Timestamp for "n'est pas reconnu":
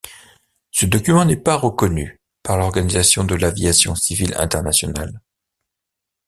1.25-2.19